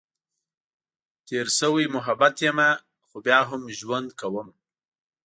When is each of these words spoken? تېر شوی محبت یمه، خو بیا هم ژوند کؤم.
تېر 1.27 1.47
شوی 1.57 1.85
محبت 1.95 2.35
یمه، 2.45 2.69
خو 3.07 3.17
بیا 3.25 3.41
هم 3.49 3.61
ژوند 3.79 4.09
کؤم. 4.19 4.47